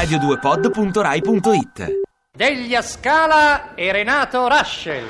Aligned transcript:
radio2pod.rai.it 0.00 1.98
Deglia 2.34 2.80
Scala 2.80 3.74
e 3.74 3.92
Renato 3.92 4.48
Raschel. 4.48 5.04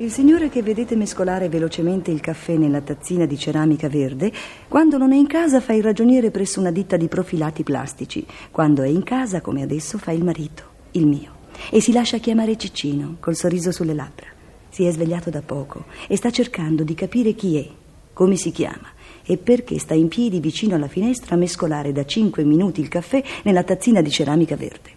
Il 0.00 0.12
signore 0.12 0.48
che 0.48 0.62
vedete 0.62 0.94
mescolare 0.94 1.48
velocemente 1.48 2.12
il 2.12 2.20
caffè 2.20 2.56
nella 2.56 2.80
tazzina 2.80 3.26
di 3.26 3.36
ceramica 3.36 3.88
verde, 3.88 4.30
quando 4.68 4.96
non 4.96 5.10
è 5.10 5.16
in 5.16 5.26
casa 5.26 5.60
fa 5.60 5.72
il 5.72 5.82
ragioniere 5.82 6.30
presso 6.30 6.60
una 6.60 6.70
ditta 6.70 6.96
di 6.96 7.08
profilati 7.08 7.64
plastici, 7.64 8.24
quando 8.52 8.82
è 8.82 8.86
in 8.86 9.02
casa, 9.02 9.40
come 9.40 9.62
adesso, 9.62 9.98
fa 9.98 10.12
il 10.12 10.22
marito, 10.22 10.62
il 10.92 11.04
mio, 11.04 11.32
e 11.72 11.80
si 11.80 11.90
lascia 11.90 12.18
chiamare 12.18 12.56
Ciccino, 12.56 13.16
col 13.18 13.34
sorriso 13.34 13.72
sulle 13.72 13.92
labbra. 13.92 14.28
Si 14.68 14.84
è 14.84 14.92
svegliato 14.92 15.30
da 15.30 15.42
poco 15.42 15.86
e 16.06 16.14
sta 16.14 16.30
cercando 16.30 16.84
di 16.84 16.94
capire 16.94 17.32
chi 17.32 17.56
è, 17.56 17.68
come 18.12 18.36
si 18.36 18.52
chiama 18.52 18.86
e 19.24 19.36
perché 19.36 19.80
sta 19.80 19.94
in 19.94 20.06
piedi 20.06 20.38
vicino 20.38 20.76
alla 20.76 20.86
finestra 20.86 21.34
a 21.34 21.38
mescolare 21.38 21.90
da 21.90 22.04
cinque 22.04 22.44
minuti 22.44 22.80
il 22.80 22.88
caffè 22.88 23.20
nella 23.42 23.64
tazzina 23.64 24.00
di 24.00 24.10
ceramica 24.10 24.54
verde. 24.54 24.90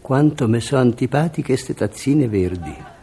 Quanto 0.00 0.46
mi 0.46 0.60
sono 0.60 0.82
antipatiche 0.82 1.54
queste 1.54 1.74
tazzine 1.74 2.28
verdi. 2.28 2.94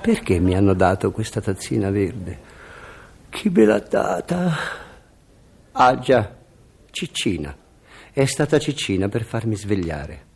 Perché 0.00 0.38
mi 0.38 0.56
hanno 0.56 0.72
dato 0.72 1.10
questa 1.10 1.42
tazzina 1.42 1.90
verde? 1.90 2.38
Chi 3.28 3.50
me 3.50 3.66
l'ha 3.66 3.80
data? 3.80 4.56
Ah 5.72 5.98
già, 5.98 6.36
Ciccina. 6.90 7.54
È 8.10 8.24
stata 8.24 8.58
Ciccina 8.58 9.08
per 9.08 9.24
farmi 9.24 9.56
svegliare. 9.56 10.28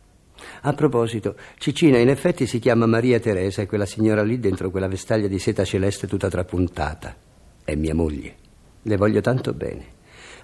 A 0.61 0.73
proposito, 0.73 1.35
Ciccina 1.57 1.97
in 1.97 2.09
effetti 2.09 2.45
si 2.45 2.59
chiama 2.59 2.85
Maria 2.85 3.19
Teresa 3.19 3.63
e 3.63 3.65
quella 3.65 3.87
signora 3.87 4.21
lì 4.21 4.39
dentro 4.39 4.69
quella 4.69 4.87
vestaglia 4.87 5.27
di 5.27 5.39
seta 5.39 5.65
celeste 5.65 6.07
tutta 6.07 6.29
trapuntata. 6.29 7.15
È 7.63 7.73
mia 7.73 7.95
moglie. 7.95 8.35
Le 8.83 8.97
voglio 8.97 9.21
tanto 9.21 9.51
bene. 9.53 9.93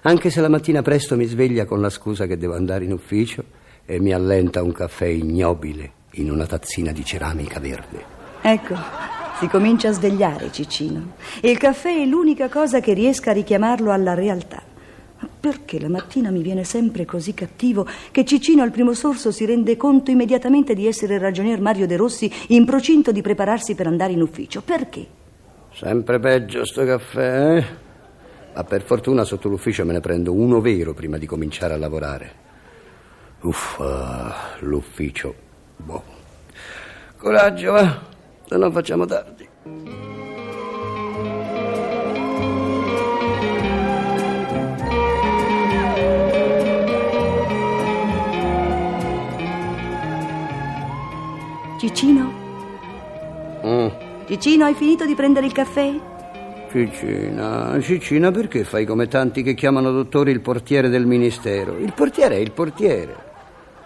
Anche 0.02 0.30
se 0.30 0.40
la 0.40 0.48
mattina 0.48 0.82
presto 0.82 1.16
mi 1.16 1.26
sveglia 1.26 1.64
con 1.64 1.80
la 1.80 1.90
scusa 1.90 2.26
che 2.26 2.36
devo 2.36 2.56
andare 2.56 2.84
in 2.84 2.92
ufficio 2.92 3.44
e 3.86 4.00
mi 4.00 4.12
allenta 4.12 4.64
un 4.64 4.72
caffè 4.72 5.06
ignobile 5.06 5.92
in 6.14 6.28
una 6.28 6.44
tazzina 6.44 6.90
di 6.90 7.04
ceramica 7.04 7.60
verde. 7.60 8.21
Ecco, 8.44 8.74
si 9.38 9.46
comincia 9.46 9.90
a 9.90 9.92
svegliare 9.92 10.50
Ciccino. 10.50 11.12
E 11.40 11.48
il 11.48 11.58
caffè 11.58 12.00
è 12.00 12.04
l'unica 12.04 12.48
cosa 12.48 12.80
che 12.80 12.92
riesca 12.92 13.30
a 13.30 13.34
richiamarlo 13.34 13.92
alla 13.92 14.14
realtà. 14.14 14.60
Ma 15.20 15.28
perché 15.38 15.78
la 15.78 15.88
mattina 15.88 16.32
mi 16.32 16.42
viene 16.42 16.64
sempre 16.64 17.04
così 17.04 17.34
cattivo 17.34 17.86
che 18.10 18.24
Ciccino 18.24 18.62
al 18.62 18.72
primo 18.72 18.94
sorso 18.94 19.30
si 19.30 19.44
rende 19.44 19.76
conto 19.76 20.10
immediatamente 20.10 20.74
di 20.74 20.88
essere 20.88 21.14
il 21.14 21.20
ragionier 21.20 21.60
Mario 21.60 21.86
De 21.86 21.96
Rossi 21.96 22.30
in 22.48 22.64
procinto 22.64 23.12
di 23.12 23.22
prepararsi 23.22 23.76
per 23.76 23.86
andare 23.86 24.12
in 24.12 24.22
ufficio? 24.22 24.60
Perché? 24.60 25.06
Sempre 25.72 26.18
peggio 26.18 26.64
sto 26.64 26.84
caffè, 26.84 27.56
eh? 27.56 27.64
Ma 28.54 28.64
per 28.64 28.82
fortuna 28.82 29.22
sotto 29.22 29.48
l'ufficio 29.48 29.84
me 29.84 29.92
ne 29.92 30.00
prendo 30.00 30.32
uno 30.32 30.60
vero 30.60 30.94
prima 30.94 31.16
di 31.16 31.26
cominciare 31.26 31.74
a 31.74 31.78
lavorare. 31.78 32.32
Uffa, 33.42 34.56
l'ufficio. 34.60 35.32
Boh. 35.76 36.02
Coraggio, 37.16 37.72
va. 37.72 38.10
Se 38.48 38.56
no 38.56 38.70
facciamo 38.70 39.06
tardi. 39.06 39.48
Ciccino? 51.78 52.32
Mm. 53.66 53.88
Ciccino, 54.26 54.64
hai 54.64 54.74
finito 54.74 55.04
di 55.04 55.16
prendere 55.16 55.46
il 55.46 55.52
caffè? 55.52 55.92
Ciccina, 56.70 57.78
Ciccina, 57.80 58.30
perché 58.30 58.64
fai 58.64 58.86
come 58.86 59.08
tanti 59.08 59.42
che 59.42 59.54
chiamano 59.54 59.90
dottore 59.90 60.30
il 60.30 60.40
portiere 60.40 60.88
del 60.88 61.06
ministero? 61.06 61.76
Il 61.76 61.92
portiere 61.92 62.36
è 62.36 62.38
il 62.38 62.52
portiere. 62.52 63.30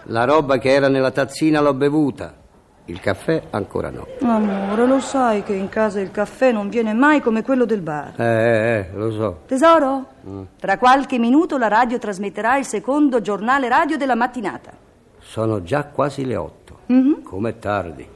La 0.09 0.25
roba 0.25 0.57
che 0.57 0.69
era 0.69 0.87
nella 0.87 1.11
tazzina 1.11 1.59
l'ho 1.59 1.73
bevuta. 1.73 2.33
Il 2.89 3.01
caffè 3.01 3.43
ancora 3.49 3.89
no. 3.89 4.07
Amore, 4.21 4.87
lo 4.87 5.01
sai 5.01 5.43
che 5.43 5.53
in 5.53 5.67
casa 5.67 5.99
il 5.99 6.09
caffè 6.09 6.53
non 6.53 6.69
viene 6.69 6.93
mai 6.93 7.19
come 7.19 7.43
quello 7.43 7.65
del 7.65 7.81
bar. 7.81 8.13
Eh, 8.15 8.23
eh, 8.23 8.77
eh, 8.77 8.89
lo 8.93 9.11
so. 9.11 9.41
Tesoro, 9.45 10.05
tra 10.57 10.77
qualche 10.77 11.19
minuto 11.19 11.57
la 11.57 11.67
radio 11.67 11.97
trasmetterà 11.97 12.57
il 12.57 12.63
secondo 12.63 13.19
giornale 13.19 13.67
radio 13.67 13.97
della 13.97 14.15
mattinata. 14.15 14.71
Sono 15.19 15.61
già 15.63 15.83
quasi 15.83 16.25
le 16.25 16.37
otto. 16.37 16.79
Mhm. 16.85 17.23
Com'è 17.23 17.59
tardi. 17.59 18.07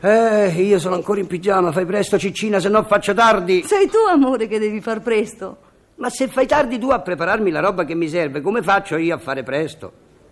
Eh, 0.00 0.46
io 0.46 0.78
sono 0.78 0.94
ancora 0.94 1.18
in 1.18 1.26
pigiama, 1.26 1.72
fai 1.72 1.84
presto 1.84 2.16
Ciccina, 2.16 2.60
se 2.60 2.68
no 2.68 2.84
faccio 2.84 3.12
tardi. 3.14 3.64
Sei 3.64 3.88
tu, 3.88 3.98
amore, 4.08 4.46
che 4.46 4.60
devi 4.60 4.80
far 4.80 5.00
presto. 5.00 5.56
Ma 5.96 6.08
se 6.08 6.28
fai 6.28 6.46
tardi 6.46 6.78
tu 6.78 6.90
a 6.90 7.00
prepararmi 7.00 7.50
la 7.50 7.58
roba 7.58 7.82
che 7.82 7.96
mi 7.96 8.08
serve, 8.08 8.40
come 8.42 8.62
faccio 8.62 8.96
io 8.96 9.16
a 9.16 9.18
fare 9.18 9.42
presto? 9.42 9.90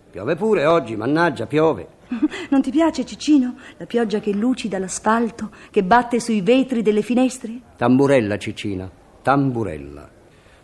Piove 0.09 0.37
pure 0.37 0.65
oggi, 0.65 0.95
mannaggia, 0.95 1.47
piove. 1.47 1.95
Non 2.49 2.61
ti 2.61 2.71
piace, 2.71 3.05
Ciccino? 3.05 3.55
La 3.77 3.85
pioggia 3.85 4.19
che 4.19 4.31
lucida 4.33 4.79
l'asfalto, 4.79 5.49
che 5.71 5.83
batte 5.83 6.19
sui 6.19 6.41
vetri 6.41 6.81
delle 6.81 7.01
finestre? 7.01 7.59
Tamburella, 7.75 8.37
Ciccina, 8.37 8.89
tamburella. 9.21 10.09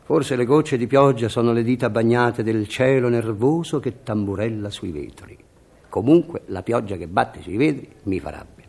Forse 0.03 0.35
le 0.35 0.45
gocce 0.45 0.77
di 0.77 0.87
pioggia 0.87 1.29
sono 1.29 1.53
le 1.53 1.63
dita 1.63 1.89
bagnate 1.89 2.43
del 2.43 2.67
cielo 2.67 3.07
nervoso 3.09 3.79
che 3.79 4.03
tamburella 4.03 4.69
sui 4.69 4.91
vetri. 4.91 5.37
Comunque 5.89 6.41
la 6.47 6.61
pioggia 6.63 6.97
che 6.97 7.07
batte 7.07 7.41
sui 7.41 7.55
vetri 7.57 7.87
mi 8.03 8.19
fa 8.19 8.31
rabbia. 8.31 8.65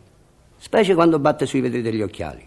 Specie 0.57 0.93
quando 0.93 1.19
batte 1.19 1.45
sui 1.45 1.61
vetri 1.61 1.81
degli 1.81 2.01
occhiali. 2.01 2.45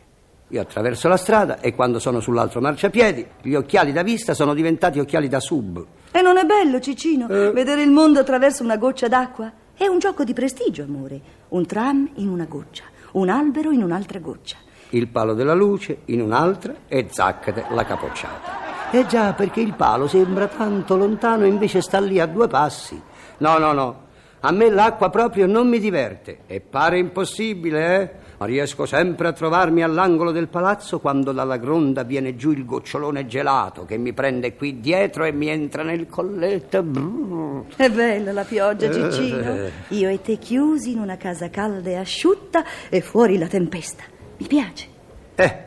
Io 0.51 0.61
attraverso 0.63 1.09
la 1.09 1.19
strada 1.19 1.61
e 1.61 1.75
quando 1.75 1.99
sono 1.99 2.21
sull'altro 2.21 2.61
marciapiedi, 2.63 3.27
gli 3.43 3.55
occhiali 3.55 3.93
da 3.93 4.03
vista 4.03 4.33
sono 4.33 4.55
diventati 4.55 4.99
occhiali 4.99 5.29
da 5.29 5.41
sub. 5.41 5.85
E 6.11 6.23
non 6.23 6.39
è 6.39 6.45
bello, 6.45 6.81
Ciccino, 6.81 7.29
Eh. 7.29 7.51
vedere 7.51 7.83
il 7.83 7.91
mondo 7.91 8.21
attraverso 8.21 8.63
una 8.63 8.79
goccia 8.79 9.09
d'acqua? 9.09 9.53
È 9.79 9.87
un 9.87 10.01
gioco 10.01 10.25
di 10.25 10.33
prestigio, 10.33 10.83
amore. 10.83 11.21
Un 11.51 11.65
tram 11.65 12.11
in 12.15 12.29
una 12.29 12.47
goccia, 12.47 12.83
un 13.13 13.29
albero 13.29 13.71
in 13.71 13.85
un'altra 13.85 14.19
goccia. 14.19 14.57
Il 14.89 15.07
palo 15.07 15.35
della 15.35 15.55
luce 15.55 16.01
in 16.07 16.21
un'altra 16.21 16.75
e 16.89 17.07
zaccate 17.09 17.67
la 17.71 17.85
capocciata. 17.85 18.91
Eh 18.91 19.07
già, 19.07 19.35
perché 19.35 19.61
il 19.61 19.75
palo 19.75 20.09
sembra 20.09 20.49
tanto 20.49 20.97
lontano 20.97 21.45
e 21.45 21.47
invece 21.47 21.81
sta 21.81 22.01
lì 22.01 22.19
a 22.19 22.27
due 22.27 22.49
passi. 22.49 23.01
No, 23.37 23.59
no, 23.59 23.71
no. 23.71 24.07
A 24.41 24.51
me 24.51 24.69
l'acqua 24.69 25.11
proprio 25.11 25.47
non 25.47 25.69
mi 25.69 25.79
diverte. 25.79 26.41
E 26.49 26.59
pare 26.59 26.99
impossibile, 26.99 28.01
eh? 28.01 28.11
Ma 28.39 28.47
riesco 28.47 28.87
sempre 28.87 29.27
a 29.27 29.33
trovarmi 29.33 29.83
all'angolo 29.83 30.31
del 30.31 30.47
palazzo 30.47 31.01
quando 31.01 31.33
dalla 31.33 31.57
gronda 31.57 32.05
viene 32.05 32.37
giù 32.37 32.53
il 32.53 32.65
gocciolone 32.65 33.27
gelato 33.27 33.85
che 33.85 33.99
mi 33.99 34.13
prende 34.13 34.55
qui 34.55 34.79
dietro 34.79 35.25
e 35.25 35.33
mi 35.33 35.49
entra 35.49 35.83
nel 35.83 36.07
colletto. 36.07 36.85
Brrr. 36.85 37.75
È 37.75 37.91
bella 37.91 38.31
la 38.31 38.45
pioggia, 38.45 38.93
Ciccino. 38.93 39.69
Io 39.89 40.09
e 40.09 40.21
te 40.23 40.37
chiusi 40.37 40.93
in 40.93 41.01
una 41.01 41.17
casa 41.17 41.51
calda 41.51 41.91
e 41.91 41.97
asciutta 41.97 42.65
e 42.89 43.01
fuori 43.01 43.39
la 43.39 43.49
tempesta. 43.49 44.05
Mi 44.37 44.47
piace. 44.47 44.87
Eh. 45.35 45.67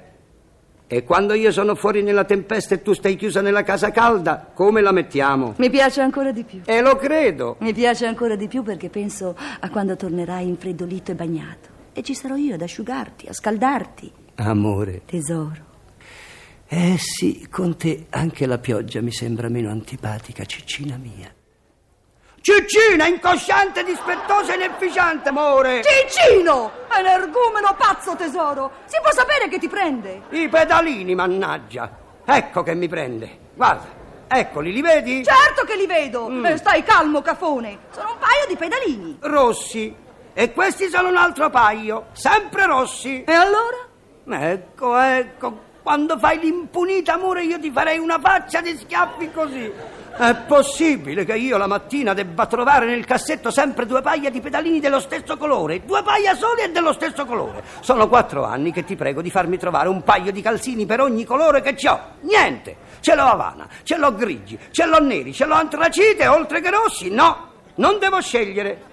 E 0.88 1.04
quando 1.04 1.34
io 1.34 1.52
sono 1.52 1.76
fuori 1.76 2.02
nella 2.02 2.24
tempesta 2.24 2.76
e 2.76 2.82
tu 2.82 2.94
stai 2.94 3.16
chiusa 3.18 3.42
nella 3.42 3.64
casa 3.64 3.92
calda, 3.92 4.50
come 4.54 4.82
la 4.82 4.92
mettiamo? 4.92 5.56
Mi 5.58 5.70
piace 5.70 6.00
ancora 6.00 6.32
di 6.32 6.44
più. 6.44 6.62
E 6.66 6.82
lo 6.82 6.96
credo. 6.96 7.58
Mi 7.60 7.74
piace 7.74 8.06
ancora 8.06 8.36
di 8.36 8.48
più 8.48 8.64
perché 8.64 8.90
penso 8.90 9.36
a 9.60 9.70
quando 9.70 9.98
tornerai 9.98 10.48
infreddolito 10.48 11.12
e 11.12 11.16
bagnato. 11.16 11.71
E 11.94 12.04
ci 12.04 12.14
sarò 12.14 12.36
io 12.36 12.56
ad 12.56 12.62
asciugarti, 12.62 13.28
a 13.28 13.34
scaldarti. 13.34 14.12
Amore. 14.36 15.02
Tesoro. 15.06 15.70
Eh 16.68 16.98
sì, 16.98 17.48
con 17.50 17.76
te 17.76 18.06
anche 18.12 18.46
la 18.46 18.58
pioggia 18.58 19.02
mi 19.02 19.12
sembra 19.12 19.50
meno 19.50 19.70
antipatica, 19.70 20.46
ciccina 20.46 20.96
mia. 20.96 21.30
Ciccina, 22.40 23.06
incosciante, 23.08 23.84
dispettosa 23.84 24.54
e 24.54 24.56
inefficiente, 24.56 25.30
amore! 25.30 25.82
Ciccino! 25.84 26.72
Energumeno 26.98 27.76
pazzo, 27.78 28.16
tesoro! 28.16 28.72
Si 28.86 28.98
può 29.00 29.12
sapere 29.12 29.48
che 29.48 29.60
ti 29.60 29.68
prende? 29.68 30.24
I 30.32 30.50
pedalini, 30.50 31.14
mannaggia! 31.14 31.98
Ecco 32.26 32.64
che 32.64 32.74
mi 32.74 32.88
prende. 32.88 33.38
Guarda, 33.54 33.86
eccoli, 34.28 34.72
li 34.72 34.82
vedi? 34.82 35.24
Certo 35.24 35.66
che 35.66 35.76
li 35.76 35.86
vedo! 35.86 36.30
Eh, 36.44 36.58
stai 36.58 36.82
calmo, 36.84 37.22
cafone! 37.22 37.78
Sono 37.92 38.14
un 38.14 38.18
paio 38.18 38.48
di 38.48 38.56
pedalini. 38.56 39.18
Rossi. 39.20 39.94
E 40.34 40.54
questi 40.54 40.88
sono 40.90 41.10
un 41.10 41.18
altro 41.18 41.50
paio, 41.50 42.08
sempre 42.14 42.66
rossi. 42.66 43.24
E 43.24 43.34
allora? 43.34 43.90
Ecco, 44.30 44.98
ecco, 44.98 45.60
quando 45.84 46.18
fai 46.18 46.40
l'impunita, 46.40 47.14
amore, 47.14 47.44
io 47.44 47.60
ti 47.60 47.72
farei 47.72 47.98
una 47.98 48.20
faccia 48.20 48.62
di 48.62 48.78
schiaffi 48.78 49.32
così. 49.32 49.72
È 50.16 50.36
possibile 50.48 51.26
che 51.26 51.36
io 51.36 51.58
la 51.58 51.68
mattina 51.68 52.14
debba 52.14 52.46
trovare 52.46 52.86
nel 52.86 53.06
cassetto 53.06 53.50
sempre 53.50 53.86
due 53.86 54.02
paia 54.02 54.30
di 54.30 54.40
pedalini 54.40 54.80
dello 54.80 55.00
stesso 55.00 55.38
colore? 55.38 55.84
Due 55.84 56.04
paia 56.04 56.36
soli 56.36 56.62
e 56.62 56.70
dello 56.70 56.94
stesso 56.94 57.26
colore. 57.26 57.64
Sono 57.80 58.08
quattro 58.08 58.44
anni 58.44 58.72
che 58.72 58.84
ti 58.84 58.96
prego 58.96 59.22
di 59.22 59.32
farmi 59.32 59.58
trovare 59.58 59.90
un 59.90 60.04
paio 60.04 60.32
di 60.32 60.42
calzini 60.42 60.86
per 60.86 61.02
ogni 61.02 61.26
colore 61.26 61.62
che 61.62 61.76
ho. 61.90 62.00
Niente! 62.22 62.90
Ce 63.00 63.16
l'ho 63.16 63.24
Havana, 63.24 63.68
ce 63.84 63.98
l'ho 63.98 64.14
grigi, 64.14 64.60
ce 64.70 64.86
l'ho 64.86 65.00
neri, 65.00 65.34
ce 65.34 65.46
l'ho 65.46 65.56
antracite, 65.56 66.28
oltre 66.28 66.62
che 66.62 66.70
rossi. 66.70 67.10
No, 67.10 67.50
non 67.76 67.98
devo 67.98 68.22
scegliere. 68.22 68.90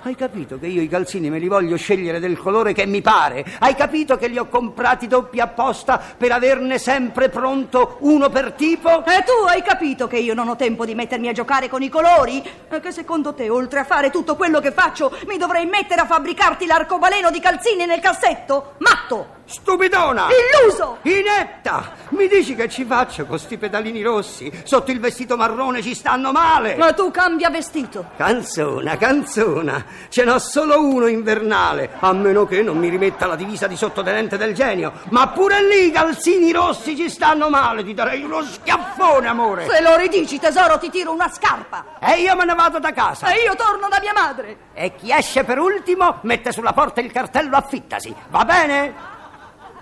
Hai 0.00 0.14
capito 0.14 0.60
che 0.60 0.68
io 0.68 0.80
i 0.80 0.86
calzini 0.86 1.28
me 1.28 1.40
li 1.40 1.48
voglio 1.48 1.76
scegliere 1.76 2.20
del 2.20 2.38
colore 2.38 2.72
che 2.72 2.86
mi 2.86 3.02
pare? 3.02 3.44
Hai 3.58 3.74
capito 3.74 4.16
che 4.16 4.28
li 4.28 4.38
ho 4.38 4.46
comprati 4.46 5.08
doppi 5.08 5.40
apposta 5.40 6.00
per 6.16 6.30
averne 6.30 6.78
sempre 6.78 7.28
pronto 7.28 7.96
uno 8.00 8.28
per 8.30 8.52
tipo? 8.52 9.04
E 9.04 9.24
tu 9.24 9.46
hai 9.48 9.60
capito 9.60 10.06
che 10.06 10.18
io 10.18 10.34
non 10.34 10.48
ho 10.48 10.54
tempo 10.54 10.84
di 10.84 10.94
mettermi 10.94 11.28
a 11.28 11.32
giocare 11.32 11.68
con 11.68 11.82
i 11.82 11.88
colori? 11.88 12.40
E 12.68 12.80
che 12.80 12.92
secondo 12.92 13.34
te, 13.34 13.48
oltre 13.48 13.80
a 13.80 13.84
fare 13.84 14.10
tutto 14.10 14.36
quello 14.36 14.60
che 14.60 14.70
faccio, 14.70 15.12
mi 15.26 15.36
dovrei 15.36 15.66
mettere 15.66 16.02
a 16.02 16.06
fabbricarti 16.06 16.64
l'arcobaleno 16.64 17.32
di 17.32 17.40
calzini 17.40 17.84
nel 17.84 18.00
cassetto? 18.00 18.74
Matto! 18.78 19.37
Stupidona! 19.48 20.26
Illuso! 20.28 20.98
Inetta! 21.02 21.92
Mi 22.10 22.28
dici 22.28 22.54
che 22.54 22.68
ci 22.68 22.84
faccio 22.84 23.24
con 23.24 23.38
sti 23.38 23.56
pedalini 23.56 24.02
rossi? 24.02 24.52
Sotto 24.62 24.90
il 24.90 25.00
vestito 25.00 25.38
marrone 25.38 25.80
ci 25.80 25.94
stanno 25.94 26.32
male! 26.32 26.76
Ma 26.76 26.92
tu 26.92 27.10
cambia 27.10 27.48
vestito! 27.48 28.10
Canzona, 28.18 28.98
canzona! 28.98 29.82
Ce 30.10 30.24
n'ho 30.24 30.38
solo 30.38 30.84
uno 30.84 31.06
invernale, 31.06 31.92
a 31.98 32.12
meno 32.12 32.44
che 32.44 32.62
non 32.62 32.76
mi 32.76 32.90
rimetta 32.90 33.24
la 33.24 33.36
divisa 33.36 33.66
di 33.66 33.76
sottotenente 33.76 34.36
del 34.36 34.52
genio. 34.52 34.92
Ma 35.08 35.28
pure 35.28 35.66
lì 35.66 35.86
i 35.86 35.90
calzini 35.92 36.52
rossi 36.52 36.94
ci 36.94 37.08
stanno 37.08 37.48
male, 37.48 37.82
ti 37.82 37.94
darei 37.94 38.22
uno 38.22 38.42
schiaffone, 38.42 39.28
amore! 39.28 39.66
Se 39.66 39.80
lo 39.80 39.96
ridici, 39.96 40.38
tesoro, 40.38 40.78
ti 40.78 40.90
tiro 40.90 41.10
una 41.10 41.30
scarpa! 41.32 41.96
E 42.00 42.20
io 42.20 42.36
me 42.36 42.44
ne 42.44 42.54
vado 42.54 42.78
da 42.78 42.92
casa! 42.92 43.32
E 43.32 43.44
io 43.44 43.56
torno 43.56 43.88
da 43.88 43.98
mia 43.98 44.12
madre! 44.12 44.56
E 44.74 44.94
chi 44.94 45.10
esce 45.10 45.42
per 45.44 45.58
ultimo 45.58 46.18
mette 46.24 46.52
sulla 46.52 46.74
porta 46.74 47.00
il 47.00 47.10
cartello 47.10 47.56
affittasi, 47.56 48.14
va 48.28 48.44
bene? 48.44 49.16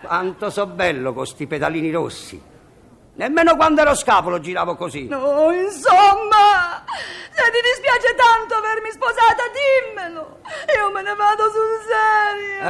Quanto 0.06 0.50
so 0.50 0.66
bello 0.66 1.12
con 1.12 1.26
sti 1.26 1.46
pedalini 1.46 1.90
rossi. 1.90 2.40
Nemmeno 3.14 3.56
quando 3.56 3.80
ero 3.80 3.94
scapolo 3.94 4.38
giravo 4.38 4.76
così. 4.76 5.08
No, 5.08 5.50
insomma, 5.50 6.84
se 7.30 7.42
ti 7.50 7.60
dispiace 7.62 8.14
tanto 8.14 8.54
avermi 8.54 8.90
sposata, 8.92 9.42
dimmelo. 9.56 10.40
Io 10.76 10.90
me 10.92 11.02
ne 11.02 11.14
vado 11.14 11.50
sul 11.50 11.80
serio. 11.88 12.60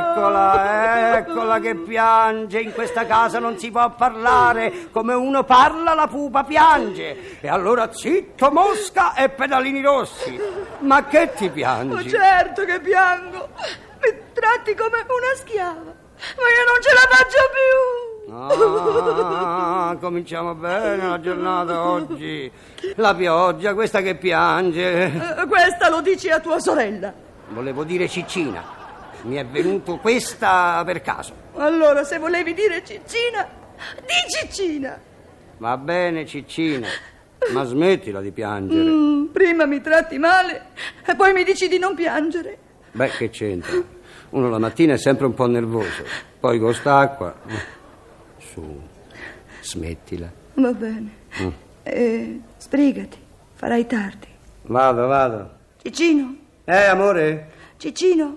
Eccola, 0.00 1.18
eccola 1.18 1.60
che 1.60 1.74
piange. 1.76 2.60
In 2.60 2.72
questa 2.72 3.04
casa 3.04 3.38
non 3.38 3.58
si 3.58 3.70
può 3.70 3.90
parlare. 3.90 4.90
Come 4.90 5.12
uno 5.14 5.44
parla, 5.44 5.92
la 5.92 6.06
pupa 6.06 6.44
piange. 6.44 7.38
E 7.40 7.48
allora 7.48 7.92
zitto, 7.92 8.50
mosca 8.50 9.14
e 9.14 9.28
pedalini 9.28 9.82
rossi. 9.82 10.40
Ma 10.80 11.04
che 11.04 11.34
ti 11.34 11.50
piangi? 11.50 11.94
Oh, 11.94 12.08
certo 12.08 12.64
che 12.64 12.80
piango. 12.80 13.50
Mi 14.00 14.18
tratti 14.32 14.74
come 14.74 15.04
una 15.06 15.34
schiava. 15.36 15.93
Ma 16.36 16.48
io 16.48 16.64
non 16.70 16.80
ce 16.80 16.92
la 16.92 17.06
faccio 17.10 17.38
più. 17.52 18.12
Ah, 18.36 19.96
cominciamo 20.00 20.54
bene 20.54 21.06
la 21.06 21.20
giornata 21.20 21.88
oggi. 21.88 22.50
La 22.96 23.14
pioggia, 23.14 23.74
questa 23.74 24.00
che 24.00 24.16
piange. 24.16 25.04
Eh, 25.04 25.46
questa 25.46 25.88
lo 25.88 26.00
dici 26.00 26.30
a 26.30 26.40
tua 26.40 26.58
sorella. 26.58 27.12
Volevo 27.48 27.84
dire 27.84 28.08
Ciccina. 28.08 28.82
Mi 29.22 29.36
è 29.36 29.44
venuto 29.44 29.98
questa 29.98 30.82
per 30.84 31.00
caso. 31.00 31.32
Allora, 31.56 32.04
se 32.04 32.18
volevi 32.18 32.54
dire 32.54 32.82
Ciccina, 32.84 33.46
di 34.00 34.12
Ciccina. 34.28 34.98
Va 35.58 35.76
bene, 35.76 36.26
Ciccina. 36.26 36.88
Ma 37.52 37.64
smettila 37.64 38.20
di 38.20 38.32
piangere. 38.32 38.88
Mm, 38.88 39.26
prima 39.26 39.66
mi 39.66 39.80
tratti 39.80 40.18
male 40.18 40.66
e 41.04 41.14
poi 41.14 41.32
mi 41.32 41.44
dici 41.44 41.68
di 41.68 41.78
non 41.78 41.94
piangere. 41.94 42.58
Beh, 42.92 43.10
che 43.10 43.30
c'entra? 43.30 43.72
Uno 44.34 44.48
la 44.48 44.58
mattina 44.58 44.94
è 44.94 44.98
sempre 44.98 45.26
un 45.26 45.34
po' 45.34 45.46
nervoso, 45.46 46.02
poi 46.40 46.58
con 46.58 46.74
st'acqua. 46.74 47.32
Su, 48.38 48.80
smettila. 49.62 50.28
Va 50.54 50.72
bene. 50.72 51.10
Mm. 51.40 51.48
Eh, 51.84 52.40
sbrigati, 52.58 53.16
farai 53.54 53.86
tardi. 53.86 54.26
Vado, 54.62 55.06
vado. 55.06 55.50
Ciccino, 55.80 56.34
Eh, 56.64 56.84
amore? 56.86 57.50
Ciccino, 57.76 58.36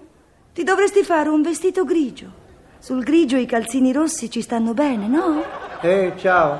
ti 0.54 0.64
dovresti 0.64 1.02
fare 1.04 1.30
un 1.30 1.42
vestito 1.42 1.84
grigio. 1.84 2.46
Sul 2.78 3.04
grigio 3.04 3.38
i 3.38 3.48
calzini 3.48 3.92
rossi 3.92 4.30
ci 4.30 4.42
stanno 4.42 4.74
bene, 4.76 5.08
no? 5.08 5.44
Eh, 5.82 6.14
ciao. 6.18 6.60